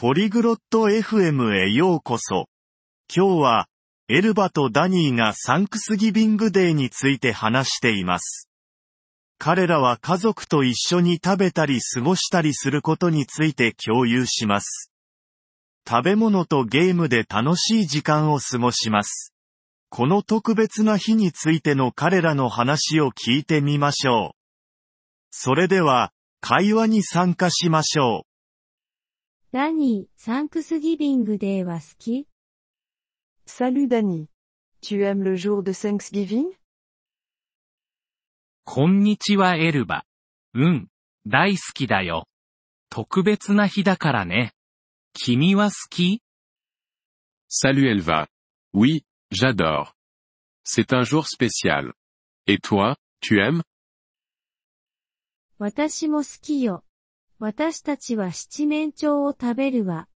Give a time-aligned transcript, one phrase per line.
[0.00, 2.46] ポリグロット FM へようこそ。
[3.12, 3.66] 今日は、
[4.06, 8.48] エルバとダニーがサンクスギビングデーについて話しています。
[9.38, 14.92] 彼らは家族と一緒に食べたり過ごしたりすることについて共有します。
[15.84, 19.34] 食べ物とゲームで楽しい時間を過ごします。
[19.88, 24.38] この特別な日についての彼らの話を聞いてみましょう。
[25.32, 28.27] それでは、会話に参加しましょう。
[29.50, 32.28] ダニー、サンクスギビングデーは好き
[33.46, 34.26] Salut Danny.
[34.82, 36.52] Tu aimes le jour de Thanksgiving
[38.66, 40.04] こんにちはエルバ。
[40.52, 40.88] うん、
[41.26, 42.26] 大好きだよ。
[42.90, 44.52] 特別な日だからね。
[45.14, 46.20] 君は好き
[47.48, 48.26] Salut Elva.
[48.74, 49.94] Oui, j'adore.
[50.62, 51.94] C'est un jour spécial.
[52.46, 53.62] Et toi, tu aimes
[55.58, 56.84] 私も好きよ。
[57.40, 60.08] 私たちは七面鳥を食べるわ。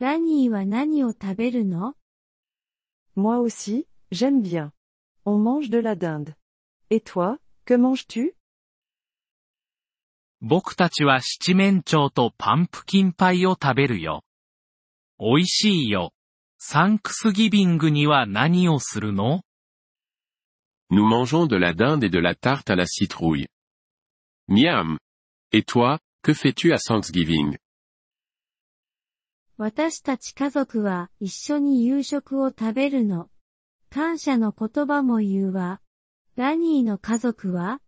[0.00, 1.94] ダニーは何を食べるの
[3.16, 4.72] Moi aussi, j'aime bien.
[5.24, 6.34] On mange de la dinde.
[6.90, 8.34] Et toi, que manges-tu
[10.40, 14.24] 僕たちは七面鳥とパンプキンパイを食べるよ。
[15.20, 16.12] 美味しいよ。
[16.58, 19.42] サンクスギビングには何をするの
[20.90, 23.46] Nous mangeons de la dinde et de la tarte à la citrouille.
[24.48, 24.98] Miam.
[25.52, 27.58] Et toi, que fais-tu à Thanksgiving
[29.58, 33.28] 私たち家族は一緒に夕食を食べるの。
[33.90, 35.80] 感謝の言葉も言うわ。
[36.34, 37.80] ダニーの家族は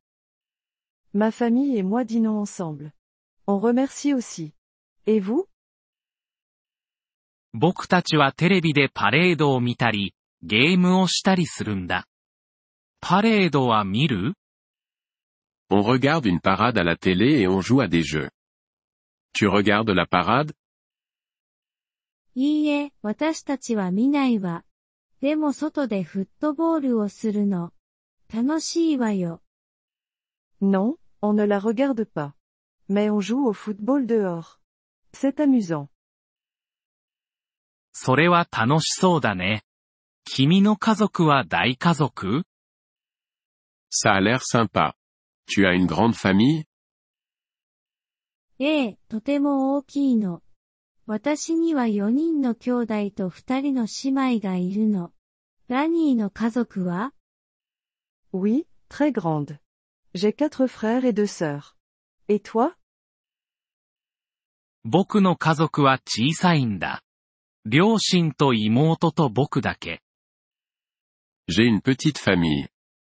[1.14, 2.92] Ma famille et moi dînons ensemble.
[3.46, 4.52] On remercie aussi.
[5.06, 5.46] Et vous
[7.54, 12.06] 僕たちはテレビでパレードを見たり、ゲームをしたりするんだ。
[13.00, 14.34] パレードは見る
[15.69, 18.29] On regarde une parade à la télé et on joue à des jeux.
[19.33, 20.53] Tu regardes la parade
[22.33, 24.63] いいえ、私たちは見ないわ。
[25.21, 27.73] でも外でフットボールをするの。
[28.33, 29.41] 楽しいわよ。
[30.61, 32.33] Non, on ne la regarde pas.
[32.87, 34.59] Mais on joue au football dehors.
[35.13, 35.89] C'est amusant.
[37.93, 39.63] それは楽しそうだね。
[40.23, 42.43] 君の家族は大家族
[43.91, 44.93] Ça a l'air sympa.
[45.47, 46.65] Tu as une grande famille
[48.59, 50.43] ええ、とても大きいの。
[51.07, 55.11] 私には4人の兄弟と2人の姉妹がいるの。
[55.67, 57.13] ダニーの家族は
[58.31, 59.57] Oui, très grande.
[60.13, 61.75] J'ai quatre frères et deux sœurs.
[62.27, 62.75] Et toi
[64.83, 67.03] 僕の家族は小さいんだ。
[67.65, 70.01] 両親と妹と僕だけ。
[71.49, 72.67] J'ai une petite famille.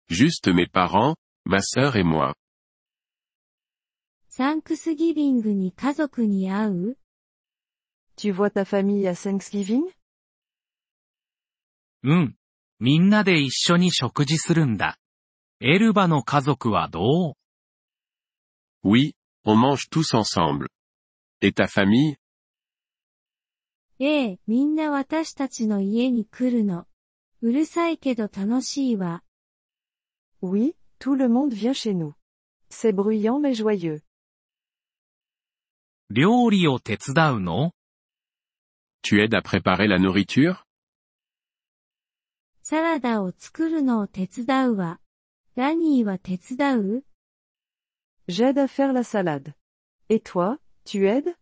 [0.09, 2.34] Juste mes parents, ma sœur et moi.
[4.30, 6.98] サンクスギビングに家族に会う
[8.16, 9.82] Tu vois ta famille à Thanksgiving
[12.04, 12.36] うん。
[12.80, 14.98] みんなで一緒に食事するんだ。
[15.60, 17.02] エルバの家族はど
[17.32, 17.34] う
[18.84, 19.14] Oui,
[19.46, 20.68] on mange tous ensemble.
[21.42, 22.16] Et ta famille
[24.00, 26.88] ええ、みんな私たちの家に来るの。
[27.42, 29.24] うるさいけど楽しいわ。
[30.42, 32.15] Oui, tout le monde vient chez nous.
[32.69, 34.01] C'est bruyant mais joyeux.
[36.11, 37.73] 料理を手伝うの
[39.03, 40.65] Tu aides à préparer la nourriture
[42.63, 45.01] サラダを作るのを手伝うわ。
[45.57, 47.05] ダニーは手伝う
[48.29, 49.55] J'aide à faire la salade.
[50.09, 51.37] Et toi, tu aides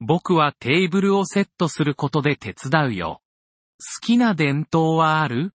[0.00, 3.22] 僕はテーブルをセットすることで手伝うよ。
[3.78, 5.54] 好きな伝統はある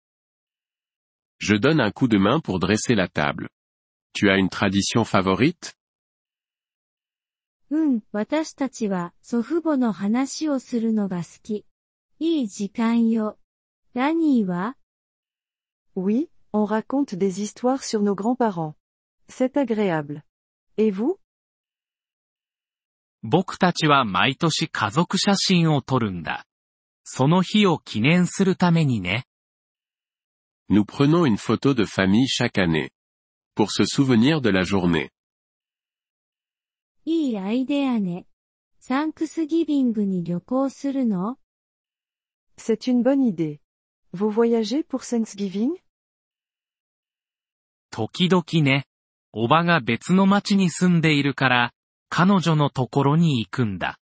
[1.39, 3.49] Je donne un coup de main pour dresser la table.
[4.13, 5.75] Tu as une tradition favorite
[7.69, 11.65] うん、私たちは祖父母の話をするのが好き。
[12.19, 13.37] いい時間よ。
[13.95, 14.77] ダニーは
[15.95, 18.75] Oui, on raconte des histoires sur nos grands-parents.
[19.27, 20.21] C'est agréable.
[20.77, 21.17] Et vous
[23.23, 26.45] 僕たちは毎年家族写真を撮るんだ。
[27.05, 29.25] その日を記念するためにね。
[30.69, 32.89] Nous prenons une photo de famille chaque année.
[33.55, 35.09] Pour se souvenir de la journée.
[37.05, 38.25] いいアイデアね。
[38.79, 41.37] サンクスギビングに旅行するの
[42.57, 43.59] C'est une bonne idée.
[44.13, 45.71] Vous voyagez pour Thanksgiving
[47.91, 48.85] 時々ね。
[49.31, 51.73] おばが別の町に住んでいるから、
[52.09, 53.99] 彼女のところに行くんだ。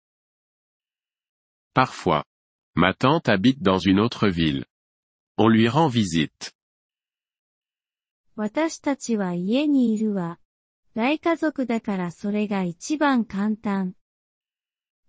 [1.74, 2.24] Parfois.
[2.74, 4.64] Ma tante habite dans une autre ville.
[5.36, 6.52] On lui rend visite.
[8.37, 10.39] 私たちは家にいるわ。
[10.93, 13.95] 大家族だからそれが一番簡単。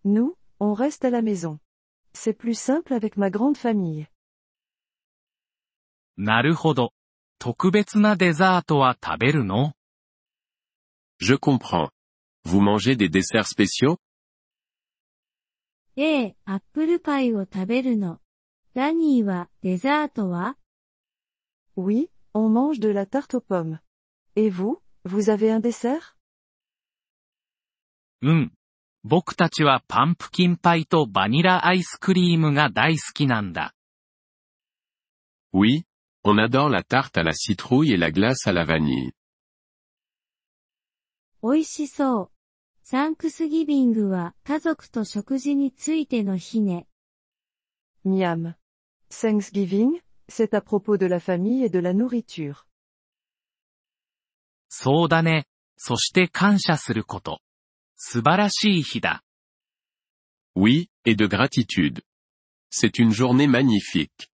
[0.05, 1.58] Nous, on reste à la maison.
[2.14, 4.06] C'est plus simple avec ma grande famille.
[6.17, 6.93] なるほど。
[7.38, 9.73] 特別なデザートは食べるの
[11.20, 11.90] Je comprends.
[12.44, 13.99] Vous mangez des desserts spéciaux
[15.96, 18.20] ええ、アップルパイを食べるの。
[18.75, 20.56] ラニーはデザートは
[21.76, 23.80] Oui, on mange de la tarte aux pommes.
[24.36, 26.16] Et vous, vous avez un dessert
[28.22, 28.52] うん。
[29.04, 33.74] 僕たちはパンプキンパイとバニラアイスクリームが大好きなんだ。
[35.54, 35.84] Oui,
[36.24, 39.13] on adore la tarte à la citrouille et la glace à la vanille.
[41.42, 42.31] 美味しそう。
[42.84, 46.88] サンクスギビングは家族と食事についての日ね。
[48.06, 48.54] Miam.
[49.10, 52.66] Thanksgiving, c'est à propos de la famille et de la nourriture.
[54.69, 55.48] そうだね。
[55.78, 57.42] そして感謝すること。
[57.98, 59.24] 素晴らしい日だ。
[60.56, 62.04] Oui, et de gratitude.
[62.69, 64.30] C'est une journée magnifique.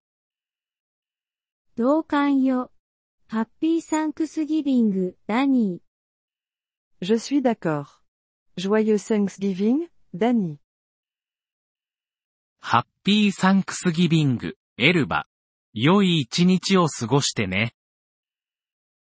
[1.75, 2.71] 同感よ。
[3.27, 7.05] ハッピーサンクスギビング、ダニー。
[7.05, 8.01] Je suis d'accord.
[8.57, 10.57] Joyeux Thanksgiving, Danny.
[12.59, 15.27] ハッピーサンクスギビング、エルバ。
[15.73, 17.73] 良い一日を過ごしてね。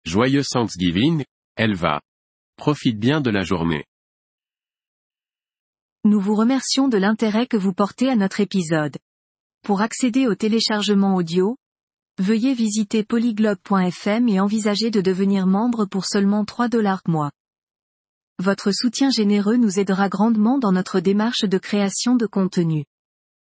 [0.06, 1.24] Joyeux Thanksgiving,
[1.56, 2.00] Elva.
[2.56, 3.84] Profite bien de la journée.
[6.04, 8.98] Nous vous remercions de l'intérêt que vous portez à notre épisode.
[9.62, 11.56] Pour accéder au téléchargement audio,
[12.18, 17.30] veuillez visiter polyglobe.fm et envisager de devenir membre pour seulement 3 dollars mois.
[18.38, 22.84] Votre soutien généreux nous aidera grandement dans notre démarche de création de contenu.